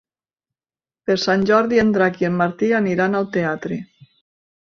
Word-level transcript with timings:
Per 1.09 1.17
Sant 1.23 1.43
Jordi 1.49 1.81
en 1.83 1.91
Drac 1.97 2.17
i 2.23 2.27
en 2.31 2.35
Martí 2.41 2.71
aniran 2.79 3.19
al 3.19 3.31
teatre. 3.39 3.81